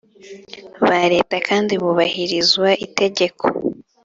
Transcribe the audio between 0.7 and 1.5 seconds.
ba leta